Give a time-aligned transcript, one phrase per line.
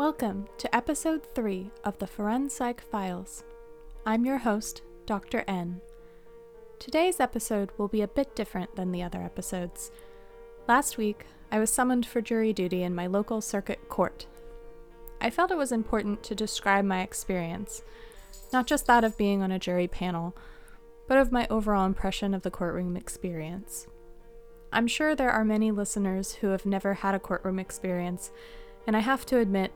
[0.00, 3.44] Welcome to episode 3 of the ForenPsych Files.
[4.06, 5.44] I'm your host, Dr.
[5.46, 5.82] N.
[6.78, 9.92] Today's episode will be a bit different than the other episodes.
[10.66, 14.24] Last week, I was summoned for jury duty in my local circuit court.
[15.20, 17.82] I felt it was important to describe my experience,
[18.54, 20.34] not just that of being on a jury panel,
[21.08, 23.86] but of my overall impression of the courtroom experience.
[24.72, 28.30] I'm sure there are many listeners who have never had a courtroom experience,
[28.86, 29.72] and I have to admit,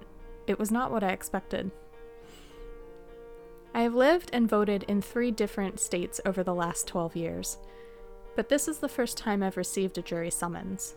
[0.46, 1.70] it was not what I expected.
[3.74, 7.58] I have lived and voted in three different states over the last 12 years,
[8.36, 10.94] but this is the first time I've received a jury summons.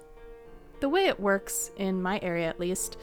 [0.80, 2.98] The way it works, in my area at least,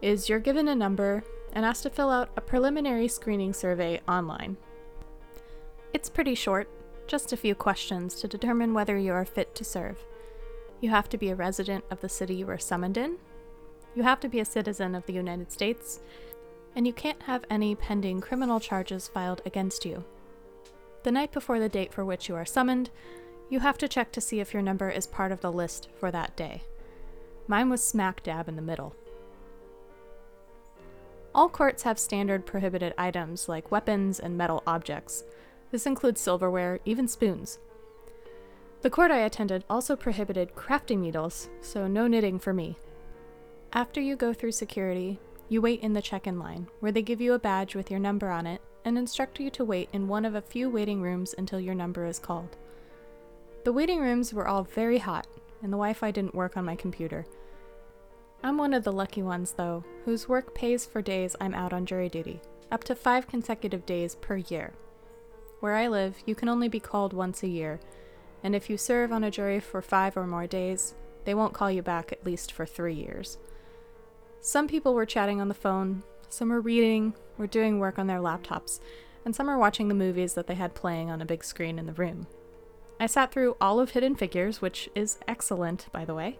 [0.00, 4.56] is you're given a number and asked to fill out a preliminary screening survey online.
[5.92, 6.68] It's pretty short,
[7.08, 9.98] just a few questions to determine whether you are fit to serve.
[10.80, 13.16] You have to be a resident of the city you are summoned in,
[13.98, 15.98] you have to be a citizen of the United States,
[16.76, 20.04] and you can't have any pending criminal charges filed against you.
[21.02, 22.90] The night before the date for which you are summoned,
[23.50, 26.12] you have to check to see if your number is part of the list for
[26.12, 26.62] that day.
[27.48, 28.94] Mine was smack dab in the middle.
[31.34, 35.24] All courts have standard prohibited items like weapons and metal objects.
[35.72, 37.58] This includes silverware, even spoons.
[38.82, 42.76] The court I attended also prohibited crafting needles, so no knitting for me.
[43.72, 47.20] After you go through security, you wait in the check in line, where they give
[47.20, 50.24] you a badge with your number on it and instruct you to wait in one
[50.24, 52.56] of a few waiting rooms until your number is called.
[53.64, 55.26] The waiting rooms were all very hot,
[55.62, 57.26] and the Wi Fi didn't work on my computer.
[58.42, 61.84] I'm one of the lucky ones, though, whose work pays for days I'm out on
[61.84, 62.40] jury duty,
[62.72, 64.72] up to five consecutive days per year.
[65.60, 67.80] Where I live, you can only be called once a year,
[68.42, 70.94] and if you serve on a jury for five or more days,
[71.26, 73.36] they won't call you back at least for three years.
[74.40, 78.20] Some people were chatting on the phone, some were reading, or doing work on their
[78.20, 78.80] laptops,
[79.24, 81.86] and some were watching the movies that they had playing on a big screen in
[81.86, 82.26] the room.
[83.00, 86.38] I sat through all of Hidden Figures, which is excellent, by the way.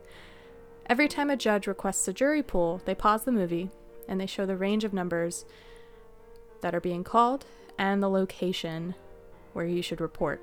[0.87, 3.71] Every time a judge requests a jury pool, they pause the movie
[4.09, 5.45] and they show the range of numbers
[6.63, 7.45] that are being called
[7.79, 8.95] and the location
[9.53, 10.41] where you should report.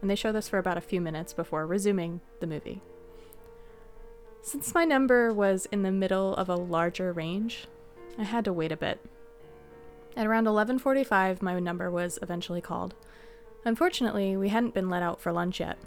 [0.00, 2.82] And they show this for about a few minutes before resuming the movie.
[4.46, 7.66] Since my number was in the middle of a larger range,
[8.16, 9.04] I had to wait a bit.
[10.16, 12.94] At around 11:45, my number was eventually called.
[13.64, 15.78] Unfortunately, we hadn't been let out for lunch yet.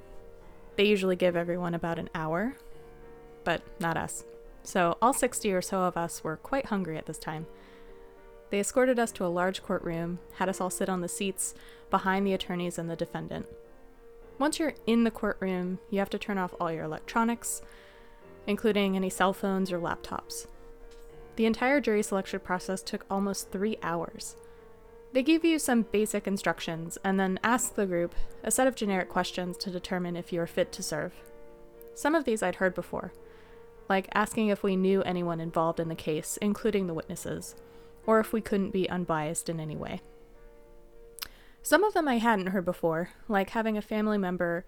[0.76, 2.58] They usually give everyone about an hour,
[3.46, 4.26] but not us.
[4.62, 7.48] So, all 60 or so of us were quite hungry at this time.
[8.50, 11.56] They escorted us to a large courtroom, had us all sit on the seats
[11.90, 13.46] behind the attorneys and the defendant.
[14.38, 17.62] Once you're in the courtroom, you have to turn off all your electronics,
[18.48, 20.48] including any cell phones or laptops.
[21.36, 24.36] The entire jury selection process took almost three hours.
[25.12, 28.14] They give you some basic instructions and then ask the group
[28.44, 31.14] a set of generic questions to determine if you are fit to serve.
[31.96, 33.14] Some of these I'd heard before,
[33.88, 37.56] like asking if we knew anyone involved in the case, including the witnesses,
[38.06, 40.02] or if we couldn't be unbiased in any way.
[41.62, 44.66] Some of them I hadn't heard before, like having a family member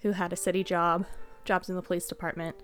[0.00, 1.06] who had a city job,
[1.44, 2.56] jobs in the police department,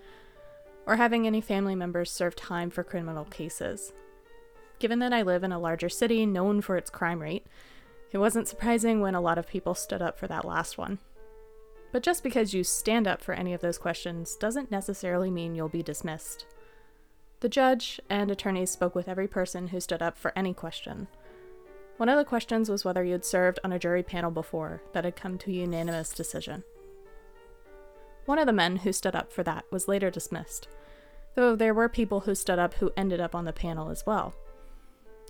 [0.87, 3.93] or having any family members serve time for criminal cases.
[4.79, 7.45] Given that I live in a larger city known for its crime rate,
[8.11, 10.99] it wasn't surprising when a lot of people stood up for that last one.
[11.91, 15.67] But just because you stand up for any of those questions doesn't necessarily mean you'll
[15.67, 16.45] be dismissed.
[17.41, 21.07] The judge and attorneys spoke with every person who stood up for any question.
[21.97, 25.15] One of the questions was whether you'd served on a jury panel before that had
[25.15, 26.63] come to a unanimous decision.
[28.27, 30.67] One of the men who stood up for that was later dismissed,
[31.35, 34.35] though there were people who stood up who ended up on the panel as well.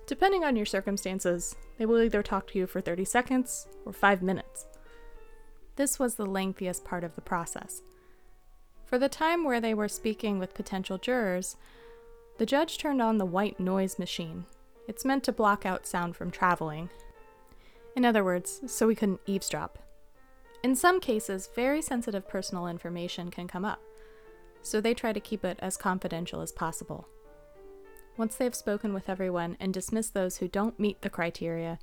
[0.08, 4.24] Depending on your circumstances, they will either talk to you for 30 seconds or 5
[4.24, 4.66] minutes.
[5.76, 7.84] This was the lengthiest part of the process.
[8.84, 11.56] For the time where they were speaking with potential jurors,
[12.40, 14.46] the judge turned on the white noise machine.
[14.88, 16.90] It's meant to block out sound from traveling.
[17.96, 19.78] In other words, so we couldn't eavesdrop.
[20.64, 23.82] In some cases, very sensitive personal information can come up,
[24.62, 27.08] so they try to keep it as confidential as possible.
[28.18, 31.78] Once they have spoken with everyone and dismissed those who don't meet the criteria,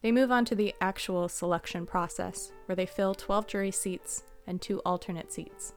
[0.00, 4.60] they move on to the actual selection process, where they fill 12 jury seats and
[4.60, 5.74] two alternate seats.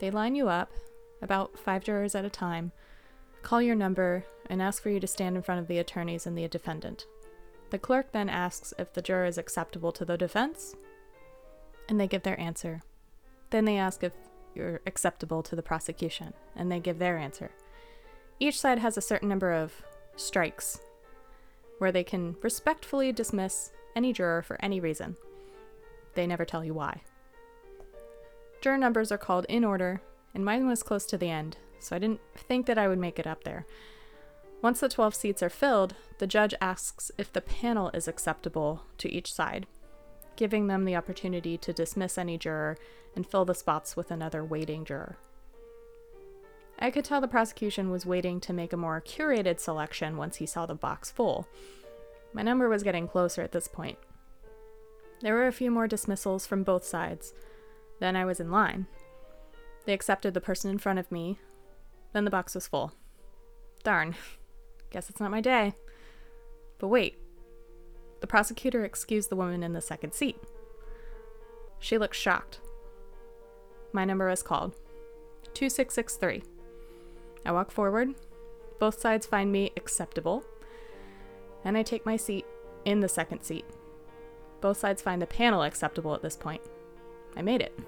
[0.00, 0.72] They line you up,
[1.20, 2.72] about five jurors at a time,
[3.42, 6.36] call your number, and ask for you to stand in front of the attorneys and
[6.36, 7.06] the defendant.
[7.70, 10.74] The clerk then asks if the juror is acceptable to the defense
[11.88, 12.82] and they give their answer.
[13.50, 14.12] Then they ask if
[14.54, 17.50] you're acceptable to the prosecution, and they give their answer.
[18.40, 19.72] Each side has a certain number of
[20.16, 20.80] strikes
[21.78, 25.16] where they can respectfully dismiss any juror for any reason.
[26.14, 27.02] They never tell you why.
[28.60, 30.02] Juror numbers are called in order,
[30.34, 33.18] and mine was close to the end, so I didn't think that I would make
[33.18, 33.66] it up there.
[34.60, 39.12] Once the 12 seats are filled, the judge asks if the panel is acceptable to
[39.12, 39.68] each side,
[40.38, 42.78] giving them the opportunity to dismiss any juror
[43.16, 45.18] and fill the spots with another waiting juror.
[46.78, 50.46] I could tell the prosecution was waiting to make a more curated selection once he
[50.46, 51.48] saw the box full.
[52.32, 53.98] My number was getting closer at this point.
[55.22, 57.34] There were a few more dismissals from both sides.
[57.98, 58.86] Then I was in line.
[59.86, 61.40] They accepted the person in front of me.
[62.12, 62.92] Then the box was full.
[63.82, 64.14] Darn.
[64.90, 65.74] Guess it's not my day.
[66.78, 67.18] But wait.
[68.20, 70.36] The prosecutor excused the woman in the second seat.
[71.78, 72.60] She looked shocked.
[73.92, 74.74] My number is called
[75.54, 76.42] 2663.
[77.46, 78.14] I walk forward.
[78.78, 80.44] Both sides find me acceptable.
[81.64, 82.46] And I take my seat
[82.84, 83.64] in the second seat.
[84.60, 86.62] Both sides find the panel acceptable at this point.
[87.36, 87.78] I made it.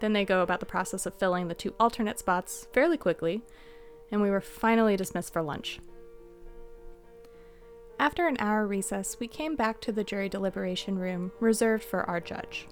[0.00, 3.42] Then they go about the process of filling the two alternate spots fairly quickly,
[4.10, 5.80] and we were finally dismissed for lunch.
[7.98, 12.20] After an hour recess, we came back to the jury deliberation room reserved for our
[12.20, 12.66] judge.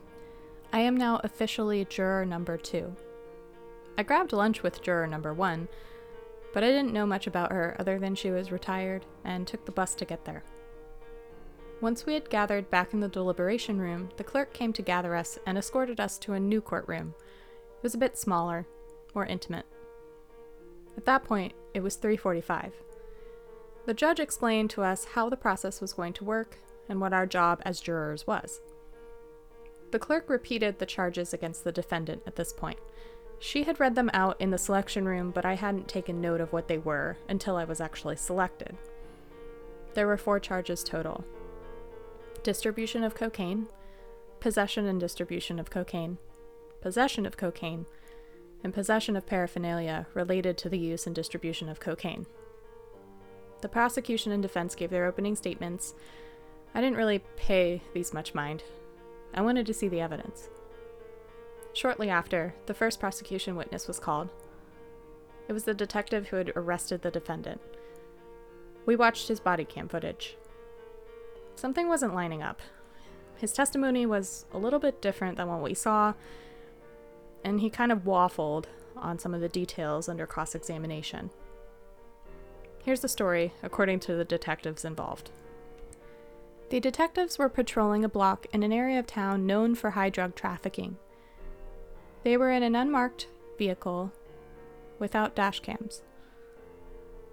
[0.73, 2.94] I am now officially juror number two.
[3.97, 5.69] I grabbed lunch with juror number one,
[6.53, 9.73] but I didn't know much about her other than she was retired and took the
[9.73, 10.44] bus to get there.
[11.81, 15.38] Once we had gathered back in the deliberation room, the clerk came to gather us
[15.47, 17.15] and escorted us to a new courtroom.
[17.79, 18.67] It was a bit smaller,
[19.15, 19.67] more intimate.
[20.97, 22.73] At that point, it was 3:45.
[23.86, 26.58] The judge explained to us how the process was going to work
[26.88, 28.60] and what our job as jurors was.
[29.90, 32.78] The clerk repeated the charges against the defendant at this point.
[33.38, 36.52] She had read them out in the selection room, but I hadn't taken note of
[36.52, 38.76] what they were until I was actually selected.
[39.94, 41.25] There were four charges total
[42.42, 43.66] distribution of cocaine,
[44.38, 46.19] possession and distribution of cocaine,
[46.82, 47.86] possession of cocaine,
[48.62, 52.26] and possession of paraphernalia related to the use and distribution of cocaine.
[53.64, 55.94] The prosecution and defense gave their opening statements.
[56.75, 58.62] I didn't really pay these much mind.
[59.32, 60.50] I wanted to see the evidence.
[61.72, 64.28] Shortly after, the first prosecution witness was called.
[65.49, 67.62] It was the detective who had arrested the defendant.
[68.84, 70.37] We watched his body cam footage.
[71.55, 72.60] Something wasn't lining up.
[73.38, 76.12] His testimony was a little bit different than what we saw,
[77.43, 81.31] and he kind of waffled on some of the details under cross examination.
[82.84, 85.31] Here's the story according to the detectives involved.
[86.69, 90.34] The detectives were patrolling a block in an area of town known for high drug
[90.34, 90.98] trafficking.
[92.25, 94.12] They were in an unmarked vehicle
[94.98, 96.02] without dash cams.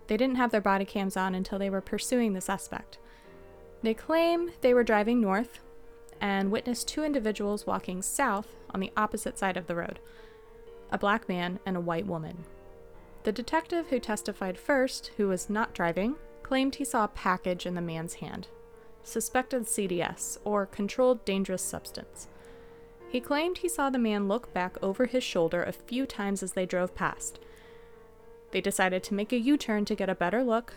[0.08, 2.98] They didn't have their body cams on until they were pursuing the suspect.
[3.84, 5.60] They claim they were driving north
[6.22, 10.00] and witnessed two individuals walking south on the opposite side of the road
[10.94, 12.44] a black man and a white woman.
[13.24, 17.76] The detective who testified first, who was not driving, claimed he saw a package in
[17.76, 18.48] the man's hand
[19.04, 22.28] suspected CDS, or controlled dangerous substance.
[23.10, 26.54] He claimed he saw the man look back over his shoulder a few times as
[26.54, 27.40] they drove past.
[28.52, 30.74] They decided to make a U turn to get a better look,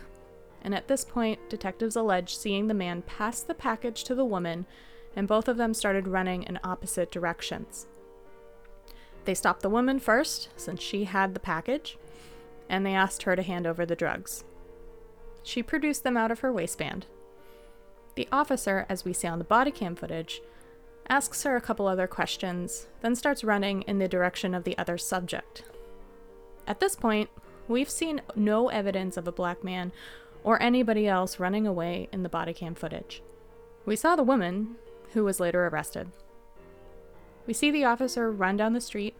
[0.61, 4.65] and at this point, detectives allege seeing the man pass the package to the woman,
[5.15, 7.87] and both of them started running in opposite directions.
[9.25, 11.97] They stopped the woman first, since she had the package,
[12.69, 14.43] and they asked her to hand over the drugs.
[15.43, 17.05] She produced them out of her waistband.
[18.15, 20.41] The officer, as we see on the body cam footage,
[21.07, 24.97] asks her a couple other questions, then starts running in the direction of the other
[24.97, 25.63] subject.
[26.65, 27.29] At this point,
[27.67, 29.91] we've seen no evidence of a black man
[30.43, 33.21] or anybody else running away in the body cam footage.
[33.85, 34.75] We saw the woman,
[35.13, 36.11] who was later arrested.
[37.45, 39.15] We see the officer run down the street,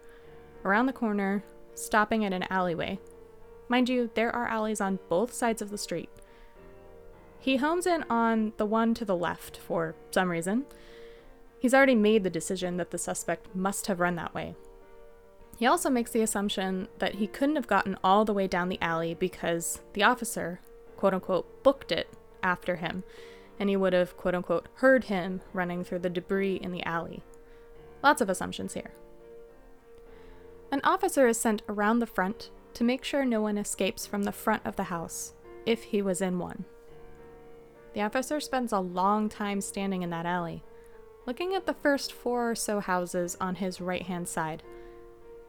[0.63, 1.43] around the corner,
[1.75, 2.99] stopping at an alleyway.
[3.67, 6.09] Mind you, there are alleys on both sides of the street.
[7.39, 10.65] He homes in on the one to the left for some reason,
[11.65, 14.53] He's already made the decision that the suspect must have run that way.
[15.57, 18.81] He also makes the assumption that he couldn't have gotten all the way down the
[18.81, 20.59] alley because the officer,
[20.95, 22.07] quote unquote, booked it
[22.43, 23.03] after him,
[23.59, 27.23] and he would have, quote unquote, heard him running through the debris in the alley.
[28.03, 28.91] Lots of assumptions here.
[30.71, 34.31] An officer is sent around the front to make sure no one escapes from the
[34.31, 35.33] front of the house,
[35.65, 36.65] if he was in one.
[37.93, 40.63] The officer spends a long time standing in that alley
[41.25, 44.63] looking at the first four or so houses on his right hand side.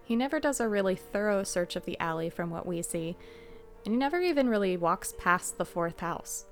[0.05, 3.17] He never does a really thorough search of the alley from what we see,
[3.85, 6.47] and he never even really walks past the fourth house.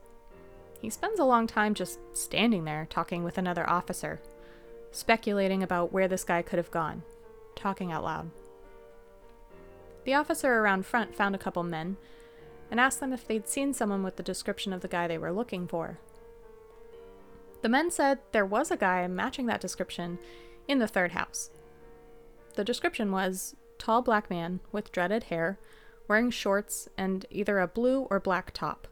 [0.80, 4.20] He spends a long time just standing there talking with another officer,
[4.90, 7.02] speculating about where this guy could have gone,
[7.56, 8.30] talking out loud.
[10.04, 11.96] The officer around front found a couple men
[12.70, 15.32] and asked them if they'd seen someone with the description of the guy they were
[15.32, 15.98] looking for.
[17.62, 20.18] The men said there was a guy matching that description
[20.68, 21.50] in the third house.
[22.56, 25.58] The description was tall black man with dreaded hair,
[26.06, 28.86] wearing shorts and either a blue or black top.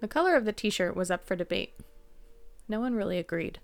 [0.00, 1.74] The color of the t shirt was up for debate.
[2.68, 3.60] No one really agreed.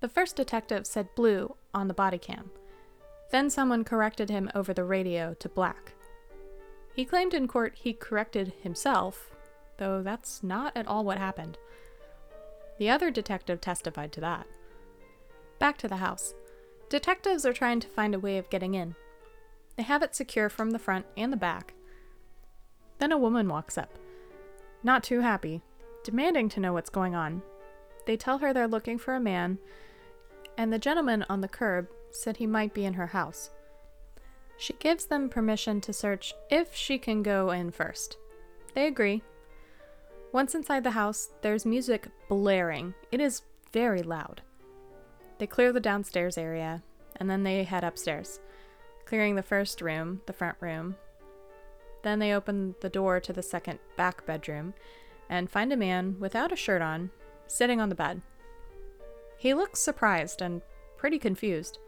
[0.00, 2.50] The first detective said blue on the body cam.
[3.30, 5.92] Then someone corrected him over the radio to black.
[6.94, 9.30] He claimed in court he corrected himself,
[9.78, 11.56] though that's not at all what happened.
[12.78, 14.46] The other detective testified to that.
[15.58, 16.34] Back to the house.
[16.88, 18.96] Detectives are trying to find a way of getting in.
[19.76, 21.74] They have it secure from the front and the back.
[22.98, 23.92] Then a woman walks up,
[24.82, 25.62] not too happy,
[26.04, 27.42] demanding to know what's going on.
[28.06, 29.58] They tell her they're looking for a man,
[30.58, 33.50] and the gentleman on the curb said he might be in her house.
[34.56, 38.16] She gives them permission to search if she can go in first.
[38.74, 39.22] They agree.
[40.32, 42.94] Once inside the house, there's music blaring.
[43.10, 44.42] It is very loud.
[45.38, 46.82] They clear the downstairs area,
[47.16, 48.40] and then they head upstairs,
[49.06, 50.96] clearing the first room, the front room.
[52.02, 54.74] Then they open the door to the second back bedroom
[55.28, 57.10] and find a man without a shirt on,
[57.46, 58.20] sitting on the bed.
[59.38, 60.60] He looks surprised and
[60.96, 61.78] pretty confused.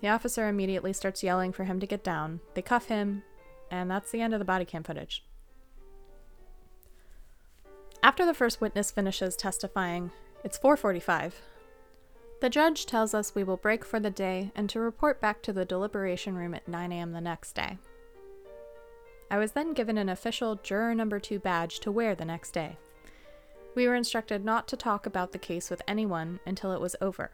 [0.00, 2.40] The officer immediately starts yelling for him to get down.
[2.54, 3.24] They cuff him,
[3.70, 5.24] and that's the end of the body cam footage.
[8.02, 10.12] After the first witness finishes testifying,
[10.44, 11.34] it's 4:45.
[12.40, 15.52] The judge tells us we will break for the day and to report back to
[15.52, 17.10] the deliberation room at 9 a.m.
[17.10, 17.78] the next day.
[19.28, 22.78] I was then given an official juror number 2 badge to wear the next day.
[23.74, 27.32] We were instructed not to talk about the case with anyone until it was over.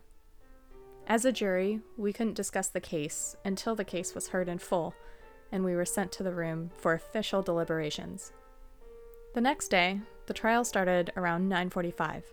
[1.07, 4.95] As a jury, we couldn't discuss the case until the case was heard in full,
[5.53, 8.33] and we were sent to the room for official deliberations.
[9.35, 12.25] The next day, the trial started around 9:45.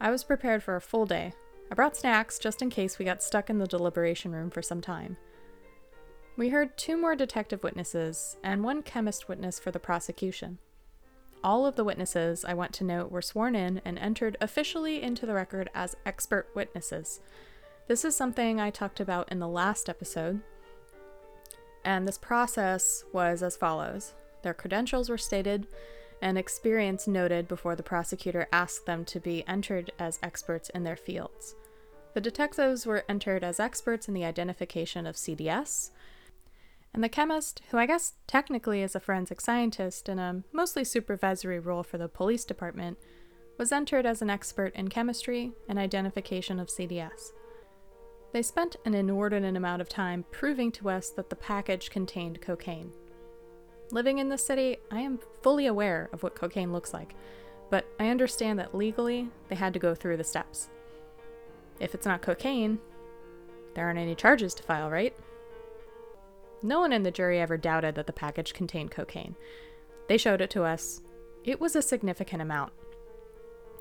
[0.00, 1.34] I was prepared for a full day.
[1.70, 4.80] I brought snacks just in case we got stuck in the deliberation room for some
[4.80, 5.18] time.
[6.36, 10.58] We heard two more detective witnesses and one chemist witness for the prosecution.
[11.44, 15.26] All of the witnesses, I want to note, were sworn in and entered officially into
[15.26, 17.20] the record as expert witnesses,
[17.88, 20.40] this is something I talked about in the last episode.
[21.84, 25.66] And this process was as follows their credentials were stated
[26.22, 30.96] and experience noted before the prosecutor asked them to be entered as experts in their
[30.96, 31.56] fields.
[32.14, 35.90] The detectives were entered as experts in the identification of CDS,
[36.94, 41.58] and the chemist, who I guess technically is a forensic scientist in a mostly supervisory
[41.58, 42.96] role for the police department,
[43.58, 47.32] was entered as an expert in chemistry and identification of CDS.
[48.32, 52.92] They spent an inordinate amount of time proving to us that the package contained cocaine.
[53.92, 57.14] Living in the city, I am fully aware of what cocaine looks like,
[57.70, 60.68] but I understand that legally they had to go through the steps.
[61.78, 62.78] If it's not cocaine,
[63.74, 65.16] there aren't any charges to file, right?
[66.62, 69.36] No one in the jury ever doubted that the package contained cocaine.
[70.08, 71.00] They showed it to us.
[71.44, 72.72] It was a significant amount.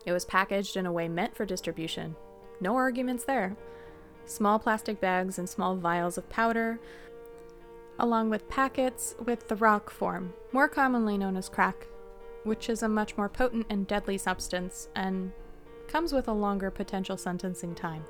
[0.06, 2.16] It was packaged in a way meant for distribution.
[2.62, 3.58] No arguments there
[4.26, 6.80] small plastic bags and small vials of powder,
[8.00, 11.88] along with packets with the rock form, more commonly known as crack,
[12.44, 15.32] which is a much more potent and deadly substance and
[15.88, 18.04] comes with a longer potential sentencing time.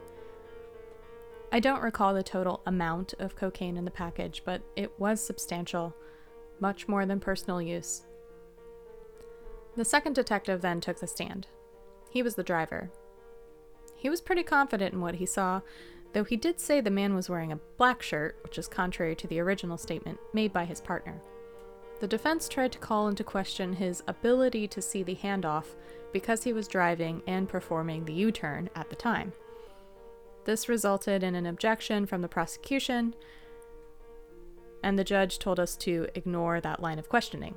[1.52, 5.96] I don't recall the total amount of cocaine in the package, but it was substantial,
[6.60, 8.04] much more than personal use.
[9.76, 11.48] The second detective then took the stand.
[12.10, 12.92] He was the driver.
[13.96, 15.62] He was pretty confident in what he saw,
[16.16, 19.28] though he did say the man was wearing a black shirt, which is contrary to
[19.28, 21.22] the original statement made by his partner.
[22.00, 25.76] The defense tried to call into question his ability to see the handoff
[26.14, 29.34] because he was driving and performing the U turn at the time.
[30.46, 33.14] This resulted in an objection from the prosecution,
[34.84, 37.56] and the judge told us to ignore that line of questioning.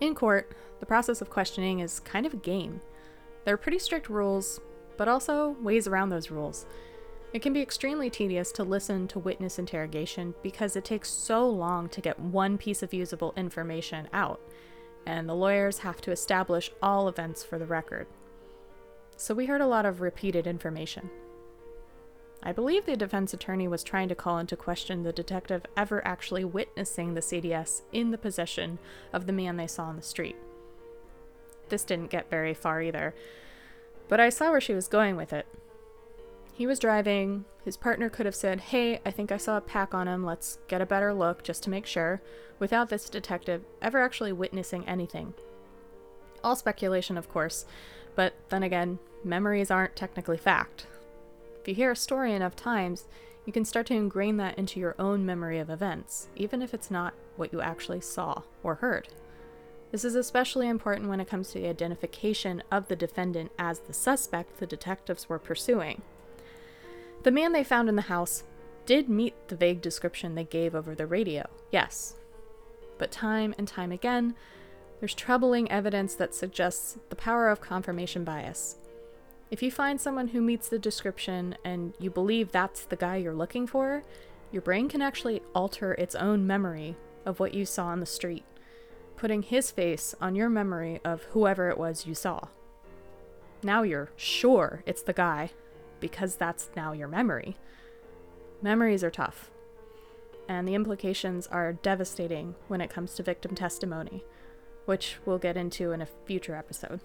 [0.00, 2.82] In court, the process of questioning is kind of a game.
[3.46, 4.60] There are pretty strict rules,
[4.98, 6.66] but also ways around those rules.
[7.32, 11.88] It can be extremely tedious to listen to witness interrogation because it takes so long
[11.90, 14.40] to get one piece of usable information out,
[15.06, 18.06] and the lawyers have to establish all events for the record.
[19.16, 21.10] So we heard a lot of repeated information.
[22.42, 26.44] I believe the defense attorney was trying to call into question the detective ever actually
[26.44, 28.78] witnessing the CDS in the possession
[29.12, 30.36] of the man they saw on the street.
[31.68, 33.14] This didn't get very far either,
[34.08, 35.46] but I saw where she was going with it.
[36.52, 39.94] He was driving, his partner could have said, Hey, I think I saw a pack
[39.94, 42.20] on him, let's get a better look just to make sure,
[42.58, 45.34] without this detective ever actually witnessing anything.
[46.42, 47.66] All speculation, of course,
[48.14, 50.86] but then again, memories aren't technically fact.
[51.60, 53.06] If you hear a story enough times,
[53.44, 56.90] you can start to ingrain that into your own memory of events, even if it's
[56.90, 59.08] not what you actually saw or heard.
[59.90, 63.94] This is especially important when it comes to the identification of the defendant as the
[63.94, 66.02] suspect the detectives were pursuing.
[67.22, 68.44] The man they found in the house
[68.84, 72.14] did meet the vague description they gave over the radio, yes.
[72.98, 74.34] But time and time again,
[75.00, 78.76] there's troubling evidence that suggests the power of confirmation bias.
[79.50, 83.34] If you find someone who meets the description and you believe that's the guy you're
[83.34, 84.02] looking for,
[84.52, 88.44] your brain can actually alter its own memory of what you saw on the street,
[89.18, 92.48] putting his face on your memory of whoever it was you saw.
[93.62, 95.50] Now you're sure it's the guy
[96.00, 97.56] because that's now your memory.
[98.62, 99.50] Memories are tough,
[100.48, 104.24] and the implications are devastating when it comes to victim testimony,
[104.84, 107.00] which we'll get into in a future episode.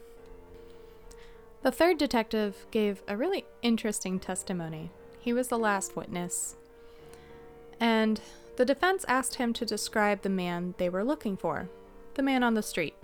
[1.63, 4.91] The third detective gave a really interesting testimony.
[5.19, 6.55] He was the last witness.
[7.79, 8.21] And
[8.57, 11.69] the defense asked him to describe the man they were looking for,
[12.15, 12.95] the man on the street.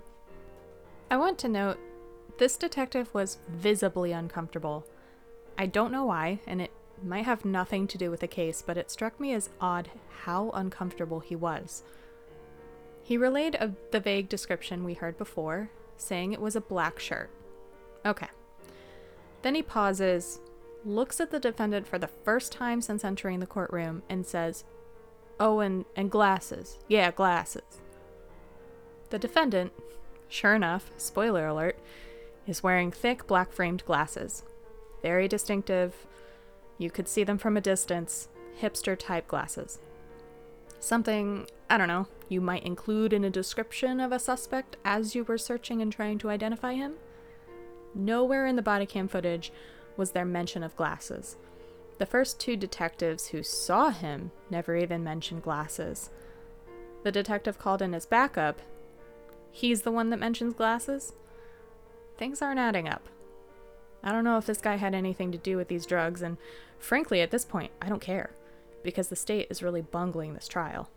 [1.10, 1.78] I want to note
[2.38, 4.86] this detective was visibly uncomfortable.
[5.58, 6.70] I don't know why, and it
[7.02, 9.90] might have nothing to do with the case, but it struck me as odd
[10.22, 11.82] how uncomfortable he was.
[13.02, 17.30] He relayed a, the vague description we heard before, saying it was a black shirt.
[18.06, 18.28] Okay.
[19.42, 20.40] Then he pauses,
[20.84, 24.64] looks at the defendant for the first time since entering the courtroom, and says,
[25.38, 26.78] Oh, and, and glasses.
[26.86, 27.80] Yeah, glasses.
[29.10, 29.72] The defendant,
[30.28, 31.78] sure enough, spoiler alert,
[32.46, 34.44] is wearing thick black framed glasses.
[35.02, 36.06] Very distinctive.
[36.78, 38.28] You could see them from a distance.
[38.60, 39.78] Hipster type glasses.
[40.78, 45.24] Something, I don't know, you might include in a description of a suspect as you
[45.24, 46.94] were searching and trying to identify him?
[47.94, 49.52] Nowhere in the body cam footage
[49.96, 51.36] was there mention of glasses.
[51.98, 56.10] The first two detectives who saw him never even mentioned glasses.
[57.02, 58.60] The detective called in his backup.
[59.52, 61.12] He's the one that mentions glasses?
[62.16, 63.08] Things aren't adding up.
[64.02, 66.38] I don't know if this guy had anything to do with these drugs, and
[66.78, 68.30] frankly, at this point, I don't care,
[68.82, 70.90] because the state is really bungling this trial.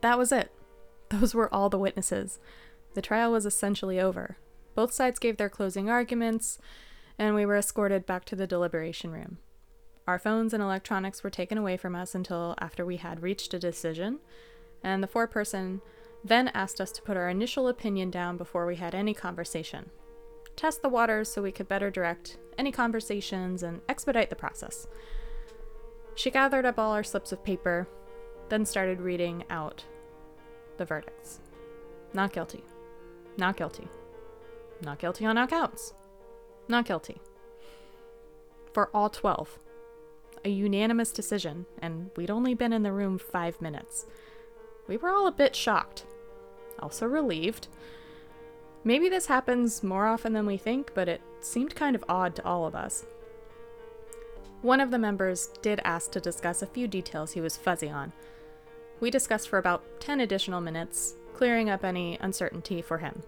[0.00, 0.50] That was it.
[1.10, 2.38] Those were all the witnesses.
[2.94, 4.36] The trial was essentially over.
[4.74, 6.58] Both sides gave their closing arguments,
[7.18, 9.38] and we were escorted back to the deliberation room.
[10.06, 13.58] Our phones and electronics were taken away from us until after we had reached a
[13.58, 14.18] decision,
[14.82, 15.80] and the foreperson
[16.24, 19.90] then asked us to put our initial opinion down before we had any conversation.
[20.56, 24.86] Test the waters so we could better direct any conversations and expedite the process.
[26.14, 27.88] She gathered up all our slips of paper,
[28.48, 29.84] then started reading out
[30.76, 31.40] the verdicts.
[32.12, 32.62] Not guilty.
[33.38, 33.88] Not guilty.
[34.82, 35.94] Not guilty on all counts.
[36.68, 37.20] Not guilty.
[38.72, 39.58] For all 12.
[40.44, 44.06] A unanimous decision, and we'd only been in the room five minutes.
[44.88, 46.04] We were all a bit shocked.
[46.78, 47.68] Also relieved.
[48.84, 52.44] Maybe this happens more often than we think, but it seemed kind of odd to
[52.44, 53.04] all of us.
[54.62, 58.12] One of the members did ask to discuss a few details he was fuzzy on.
[59.00, 63.22] We discussed for about 10 additional minutes, clearing up any uncertainty for him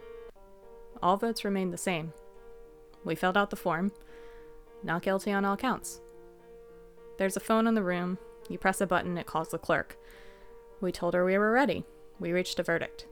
[1.05, 2.15] all votes remained the same.
[3.05, 3.93] We filled out the form.
[4.83, 6.01] Not guilty on all counts.
[7.19, 8.19] There's a phone in the room.
[8.49, 9.99] You press a button, it calls the clerk.
[10.81, 11.85] We told her we were ready.
[12.19, 13.07] We reached a verdict.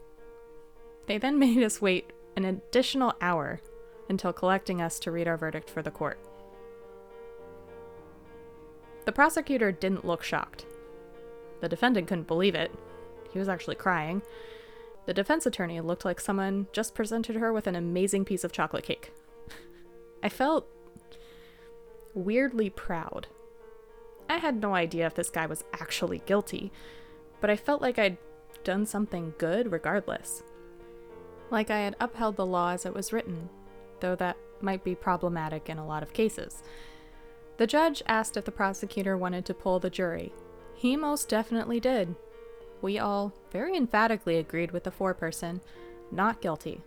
[1.06, 3.60] They then made us wait an additional hour
[4.08, 6.18] until collecting us to read our verdict for the court.
[9.04, 10.64] The prosecutor didn't look shocked.
[11.60, 12.72] The defendant couldn't believe it.
[13.32, 14.22] He was actually crying.
[15.06, 18.84] The defense attorney looked like someone just presented her with an amazing piece of chocolate
[18.84, 19.12] cake.
[20.22, 20.68] I felt
[22.14, 23.26] weirdly proud.
[24.28, 26.70] I had no idea if this guy was actually guilty,
[27.40, 28.18] but I felt like I'd
[28.62, 30.42] done something good regardless.
[31.52, 33.48] Like I had upheld the law as it was written,
[34.00, 36.64] though that might be problematic in a lot of cases.
[37.58, 40.32] The judge asked if the prosecutor wanted to poll the jury.
[40.74, 42.16] He most definitely did,
[42.82, 45.60] we all very emphatically agreed with the foreperson
[46.10, 46.82] not guilty.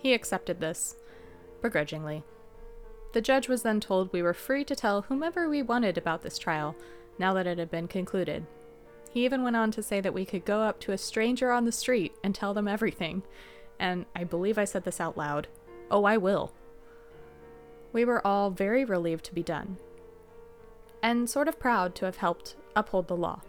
[0.00, 0.96] He accepted this,
[1.62, 2.24] begrudgingly.
[3.14, 6.38] The judge was then told we were free to tell whomever we wanted about this
[6.38, 6.74] trial,
[7.18, 8.46] now that it had been concluded.
[9.12, 11.66] He even went on to say that we could go up to a stranger on
[11.66, 13.22] the street and tell them everything.
[13.78, 15.48] And I believe I said this out loud.
[15.90, 16.52] Oh, I will.
[17.92, 19.76] We were all very relieved to be done,
[21.02, 23.42] and sort of proud to have helped uphold the law.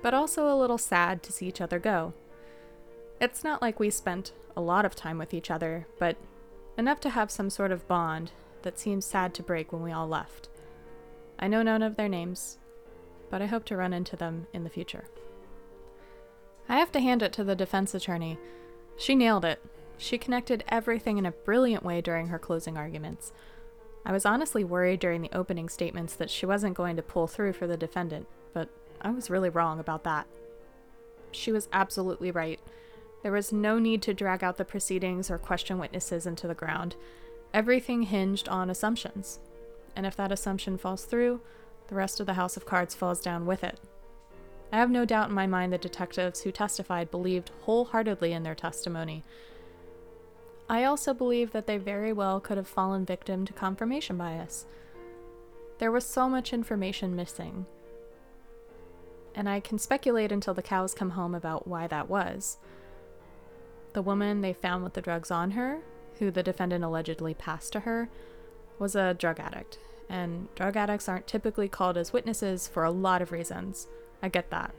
[0.00, 2.14] But also a little sad to see each other go.
[3.20, 6.16] It's not like we spent a lot of time with each other, but
[6.78, 8.32] enough to have some sort of bond
[8.62, 10.48] that seemed sad to break when we all left.
[11.38, 12.58] I know none of their names,
[13.34, 15.06] but I hope to run into them in the future.
[16.68, 18.38] I have to hand it to the defense attorney.
[18.96, 19.60] She nailed it.
[19.98, 23.32] She connected everything in a brilliant way during her closing arguments.
[24.06, 27.54] I was honestly worried during the opening statements that she wasn't going to pull through
[27.54, 28.68] for the defendant, but
[29.02, 30.28] I was really wrong about that.
[31.32, 32.60] She was absolutely right.
[33.24, 36.94] There was no need to drag out the proceedings or question witnesses into the ground.
[37.52, 39.40] Everything hinged on assumptions.
[39.96, 41.40] And if that assumption falls through,
[41.88, 43.80] the rest of the house of cards falls down with it.
[44.72, 48.54] I have no doubt in my mind the detectives who testified believed wholeheartedly in their
[48.54, 49.22] testimony.
[50.68, 54.66] I also believe that they very well could have fallen victim to confirmation bias.
[55.78, 57.66] There was so much information missing.
[59.34, 62.56] And I can speculate until the cows come home about why that was.
[63.92, 65.82] The woman they found with the drugs on her,
[66.18, 68.08] who the defendant allegedly passed to her,
[68.78, 73.22] was a drug addict and drug addicts aren't typically called as witnesses for a lot
[73.22, 73.88] of reasons.
[74.22, 74.74] I get that.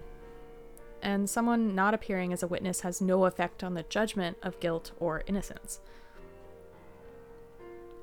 [1.01, 4.91] And someone not appearing as a witness has no effect on the judgment of guilt
[4.99, 5.79] or innocence.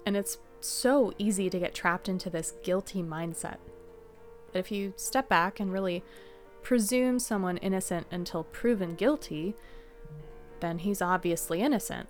[0.07, 3.57] And it's so easy to get trapped into this guilty mindset.
[4.53, 6.05] But if you step back and really
[6.63, 9.55] presume someone innocent until proven guilty,
[10.61, 12.09] then he's obviously innocent.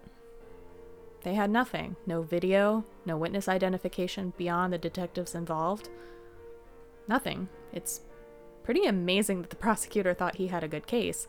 [1.23, 5.89] They had nothing no video, no witness identification beyond the detectives involved.
[7.09, 7.49] Nothing.
[7.73, 8.01] It's
[8.65, 11.27] pretty amazing that the prosecutor thought he had a good case,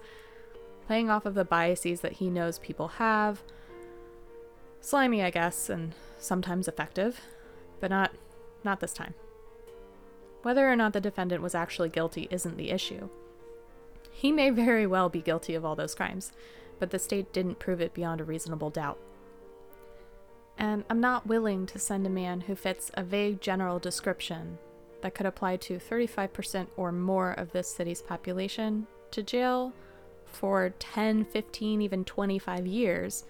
[0.88, 3.44] playing off of the biases that he knows people have.
[4.82, 7.22] Slimy, I guess, and sometimes effective,
[7.80, 8.12] but not
[8.64, 9.14] not this time.
[10.42, 13.10] Whether or not the defendant was actually guilty isn't the issue.
[14.12, 16.32] He may very well be guilty of all those crimes,
[16.80, 19.00] but the state didn't prove it beyond a reasonable doubt
[20.58, 24.58] and I'm not willing to send a man who fits a vague general description
[25.02, 29.74] that could apply to 35% or more of this city's population to jail
[30.26, 33.26] for 10, 15, even 25 years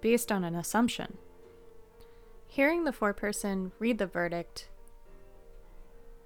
[0.00, 1.18] based on an assumption.
[2.48, 4.68] Hearing the foreperson read the verdict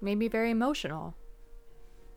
[0.01, 1.15] made me very emotional.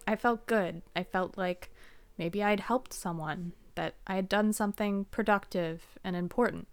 [0.08, 0.82] I felt good.
[0.96, 1.72] I felt like
[2.18, 6.68] maybe I'd helped someone, that I had done something productive and important.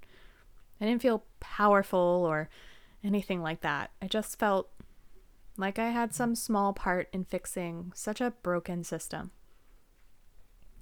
[0.81, 2.49] I didn't feel powerful or
[3.03, 3.91] anything like that.
[4.03, 4.71] I just felt
[5.57, 9.31] like I had some small part in fixing such a broken system.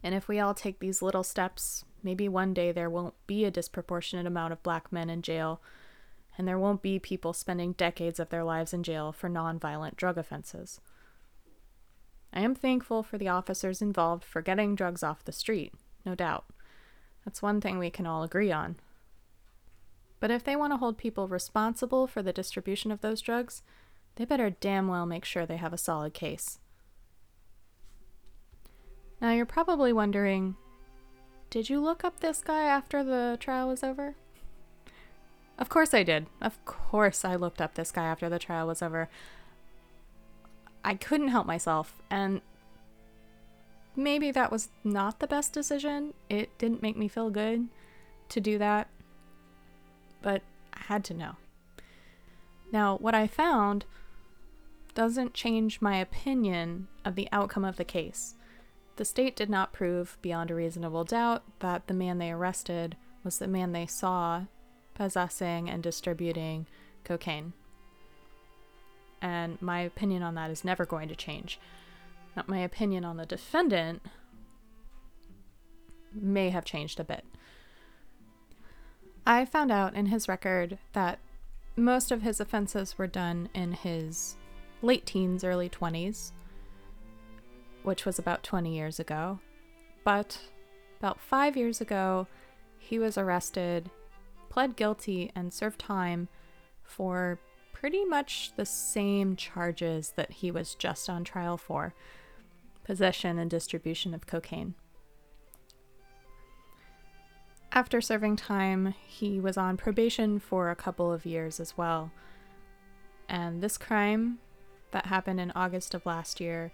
[0.02, 3.50] And if we all take these little steps, maybe one day there won't be a
[3.50, 5.60] disproportionate amount of black men in jail,
[6.36, 10.18] and there won't be people spending decades of their lives in jail for nonviolent drug
[10.18, 10.80] offenses.
[12.32, 15.74] I am thankful for the officers involved for getting drugs off the street,
[16.06, 16.46] no doubt.
[17.24, 18.76] That's one thing we can all agree on.
[20.22, 23.60] But if they want to hold people responsible for the distribution of those drugs,
[24.14, 26.60] they better damn well make sure they have a solid case.
[29.20, 30.54] Now you're probably wondering
[31.50, 34.14] did you look up this guy after the trial was over?
[35.58, 36.28] Of course I did.
[36.40, 39.08] Of course I looked up this guy after the trial was over.
[40.84, 42.42] I couldn't help myself, and
[43.96, 46.14] maybe that was not the best decision.
[46.28, 47.66] It didn't make me feel good
[48.28, 48.88] to do that
[50.22, 51.36] but I had to know.
[52.72, 53.84] Now, what I found
[54.94, 58.34] doesn't change my opinion of the outcome of the case.
[58.96, 63.38] The state did not prove beyond a reasonable doubt that the man they arrested was
[63.38, 64.44] the man they saw
[64.94, 66.66] possessing and distributing
[67.04, 67.52] cocaine.
[69.20, 71.58] And my opinion on that is never going to change.
[72.36, 74.02] Now, my opinion on the defendant
[76.12, 77.24] may have changed a bit.
[79.26, 81.18] I found out in his record that
[81.76, 84.36] most of his offenses were done in his
[84.82, 86.32] late teens, early 20s,
[87.84, 89.38] which was about 20 years ago.
[90.04, 90.40] But
[90.98, 92.26] about five years ago,
[92.78, 93.90] he was arrested,
[94.50, 96.28] pled guilty, and served time
[96.82, 97.38] for
[97.72, 101.94] pretty much the same charges that he was just on trial for
[102.84, 104.74] possession and distribution of cocaine.
[107.74, 112.12] After serving time, he was on probation for a couple of years as well.
[113.28, 114.38] And this crime
[114.90, 116.70] that happened in August of last year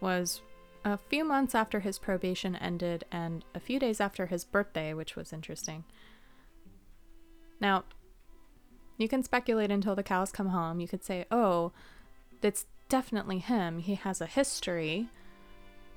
[0.00, 0.42] was
[0.84, 5.16] a few months after his probation ended and a few days after his birthday, which
[5.16, 5.82] was interesting.
[7.60, 7.82] Now,
[8.96, 10.78] you can speculate until the cows come home.
[10.78, 11.72] You could say, oh,
[12.40, 13.80] that's definitely him.
[13.80, 15.08] He has a history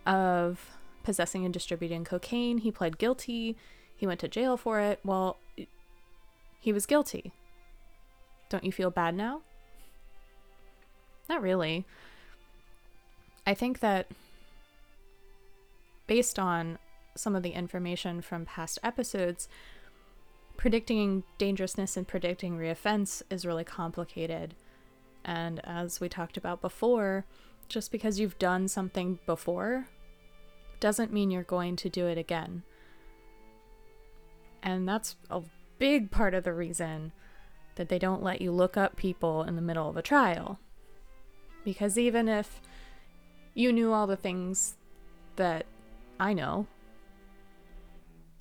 [0.07, 2.59] of possessing and distributing cocaine.
[2.59, 3.55] He pled guilty.
[3.95, 4.99] He went to jail for it.
[5.03, 5.37] Well,
[6.59, 7.31] he was guilty.
[8.49, 9.41] Don't you feel bad now?
[11.27, 11.85] Not really.
[13.45, 14.07] I think that
[16.07, 16.79] based on
[17.15, 19.47] some of the information from past episodes,
[20.57, 24.55] predicting dangerousness and predicting reoffense is really complicated.
[25.23, 27.25] And as we talked about before,
[27.67, 29.87] just because you've done something before
[30.79, 32.63] doesn't mean you're going to do it again.
[34.61, 35.41] And that's a
[35.77, 37.11] big part of the reason
[37.75, 40.59] that they don't let you look up people in the middle of a trial.
[41.63, 42.61] Because even if
[43.53, 44.75] you knew all the things
[45.37, 45.65] that
[46.19, 46.67] I know,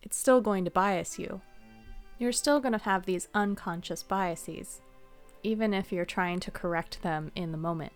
[0.03, 1.41] it's still going to bias you.
[2.19, 4.81] You're still going to have these unconscious biases,
[5.43, 7.93] even if you're trying to correct them in the moment.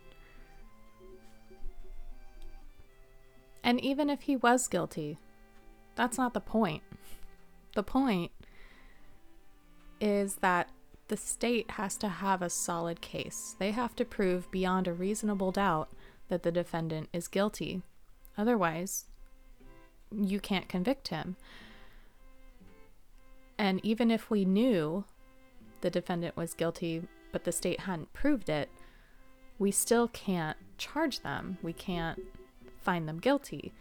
[3.64, 5.18] And even if he was guilty,
[5.94, 6.83] that's not the point.
[7.75, 8.33] The point
[10.01, 10.68] is that
[11.09, 13.55] the state has to have a solid case.
[13.59, 15.90] They have to prove beyond a reasonable doubt
[16.29, 17.83] that the defendant is guilty.
[18.37, 19.07] Otherwise,
[20.11, 21.37] you can't convict him.
[23.59, 25.05] And even if we knew
[25.83, 28.70] the defendant was guilty, but the state hadn't proved it,
[29.59, 31.59] we still can't charge them.
[31.62, 32.18] We can't
[32.83, 33.73] find them guilty.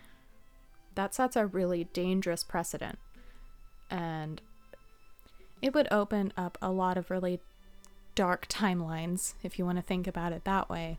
[0.96, 3.00] That sets a really dangerous precedent.
[3.90, 4.42] And
[5.62, 7.40] it would open up a lot of really
[8.16, 10.98] dark timelines, if you want to think about it that way.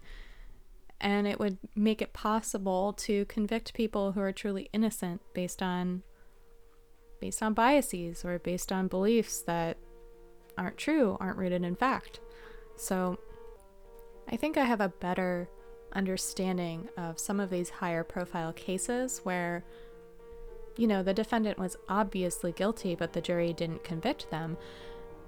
[1.01, 6.03] And it would make it possible to convict people who are truly innocent based on
[7.21, 9.77] based on biases or based on beliefs that
[10.59, 12.19] aren't true, aren't rooted in fact.
[12.77, 13.19] So
[14.29, 15.49] I think I have a better
[15.93, 19.65] understanding of some of these higher profile cases where,
[20.77, 24.57] you know, the defendant was obviously guilty, but the jury didn't convict them.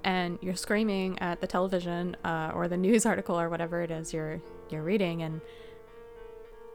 [0.02, 4.12] And you're screaming at the television uh, or the news article or whatever it is
[4.12, 5.40] you're you're reading, and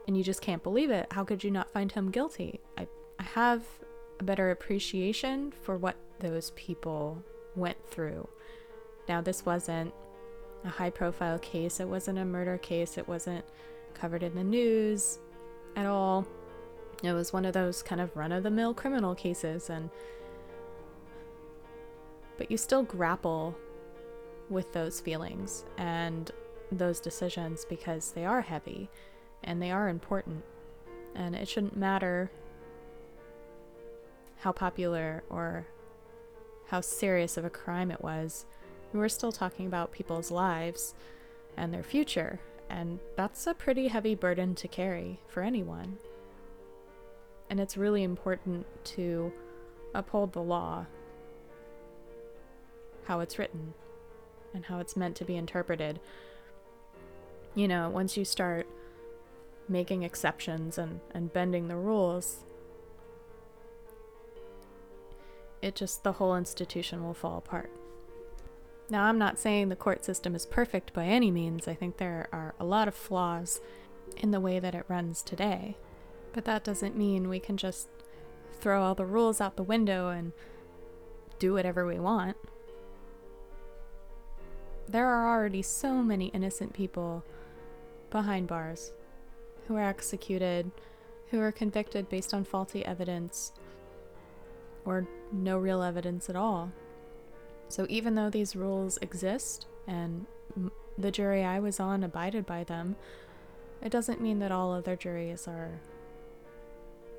[0.08, 1.08] and you just can't believe it.
[1.12, 2.60] How could you not find him guilty?
[2.78, 2.88] I,
[3.20, 3.64] I have
[4.20, 7.24] a better appreciation for what those people
[7.56, 8.28] went through.
[9.08, 9.94] Now, this wasn't
[10.66, 13.46] a high profile case, it wasn't a murder case, it wasn't
[14.00, 15.20] covered in the news
[15.76, 16.26] at all.
[17.04, 19.90] It was one of those kind of run of the mill criminal cases, and
[22.38, 23.56] but you still grapple
[24.50, 26.32] with those feelings and
[26.72, 28.90] those decisions because they are heavy
[29.44, 30.44] and they are important.
[31.16, 32.32] And it shouldn't matter
[34.38, 35.68] how popular or
[36.68, 38.46] how serious of a crime it was.
[38.94, 40.94] We're still talking about people's lives
[41.58, 45.98] and their future and that's a pretty heavy burden to carry for anyone.
[47.50, 49.34] And it's really important to
[49.94, 50.86] uphold the law,
[53.06, 53.74] how it's written,
[54.54, 56.00] and how it's meant to be interpreted.
[57.56, 58.68] You know, once you start
[59.68, 62.44] making exceptions and, and bending the rules,
[65.62, 67.72] it just, the whole institution will fall apart.
[68.92, 71.68] Now, I'm not saying the court system is perfect by any means.
[71.68, 73.62] I think there are a lot of flaws
[74.18, 75.78] in the way that it runs today.
[76.34, 77.88] But that doesn't mean we can just
[78.60, 80.32] throw all the rules out the window and
[81.38, 82.36] do whatever we want.
[84.88, 87.24] There are already so many innocent people
[88.10, 88.92] behind bars
[89.68, 90.72] who are executed,
[91.30, 93.52] who are convicted based on faulty evidence
[94.84, 96.72] or no real evidence at all.
[97.70, 100.26] So even though these rules exist and
[100.98, 102.96] the jury I was on abided by them,
[103.82, 105.80] it doesn't mean that all other juries are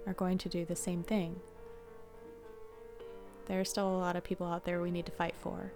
[0.07, 1.41] are going to do the same thing.
[3.47, 5.73] There are still a lot of people out there we need to fight for.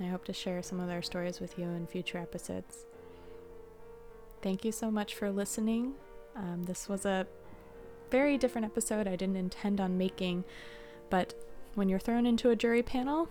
[0.00, 2.86] I hope to share some of their stories with you in future episodes.
[4.42, 5.94] Thank you so much for listening.
[6.34, 7.26] Um, this was a
[8.10, 10.44] very different episode I didn't intend on making,
[11.10, 11.34] but
[11.74, 13.28] when you're thrown into a jury panel,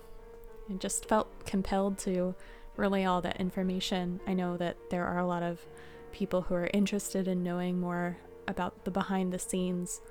[0.70, 2.36] I just felt compelled to
[2.78, 4.20] relay all that information.
[4.26, 5.66] I know that there are a lot of
[6.12, 10.02] people who are interested in knowing more about the behind the scenes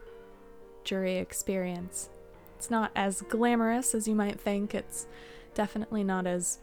[0.84, 2.10] jury experience.
[2.56, 4.74] It's not as glamorous as you might think.
[4.74, 5.06] It's
[5.54, 6.58] definitely not as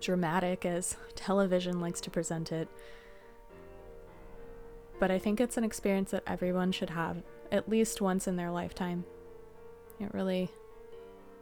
[0.00, 2.68] dramatic as television likes to present it.
[4.98, 8.50] But I think it's an experience that everyone should have at least once in their
[8.50, 9.04] lifetime.
[10.00, 10.50] It really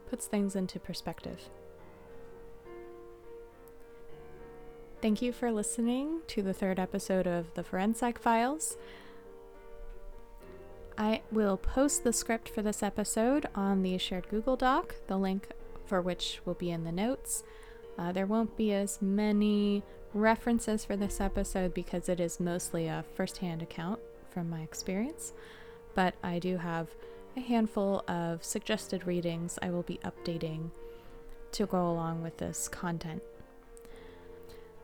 [0.09, 1.49] puts things into perspective.
[5.01, 8.77] Thank you for listening to the third episode of the ForenPsych Files.
[10.97, 15.49] I will post the script for this episode on the shared Google Doc, the link
[15.85, 17.43] for which will be in the notes.
[17.97, 23.03] Uh, there won't be as many references for this episode because it is mostly a
[23.13, 25.33] first hand account from my experience,
[25.93, 26.89] but I do have
[27.35, 30.71] a handful of suggested readings I will be updating
[31.51, 33.21] to go along with this content.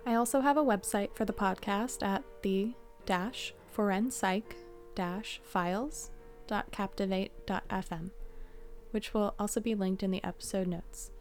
[0.06, 2.74] I also have a website for the podcast at the
[3.06, 4.44] dash forenpsych
[5.44, 8.12] files.captivate.fm,
[8.92, 11.12] which will also be linked in the episode notes.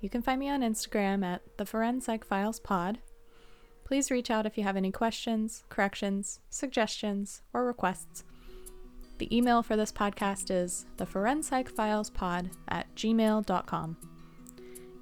[0.00, 2.98] You can find me on Instagram at the ForenPsych Files Pod.
[3.84, 8.24] Please reach out if you have any questions, corrections, suggestions, or requests.
[9.18, 13.96] The email for this podcast is theforenpsychfilespod at gmail.com.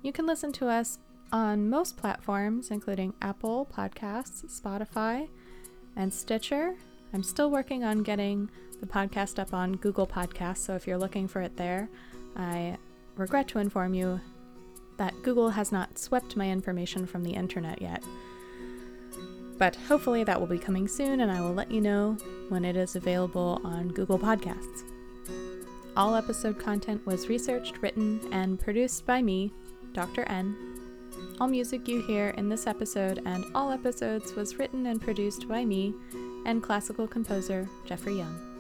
[0.02, 0.98] You can listen to us
[1.32, 5.28] on most platforms, including Apple Podcasts, Spotify,
[5.96, 6.74] and Stitcher.
[7.14, 11.26] I'm still working on getting the podcast up on Google Podcasts, so if you're looking
[11.28, 11.88] for it there,
[12.36, 12.76] I
[13.16, 14.20] regret to inform you
[14.98, 18.02] that Google has not swept my information from the internet yet.
[19.62, 22.16] But hopefully that will be coming soon, and I will let you know
[22.48, 24.82] when it is available on Google Podcasts.
[25.96, 29.52] All episode content was researched, written, and produced by me,
[29.92, 30.24] Dr.
[30.24, 30.56] N.
[31.38, 35.64] All music you hear in this episode and all episodes was written and produced by
[35.64, 35.94] me
[36.44, 38.51] and classical composer Jeffrey Young.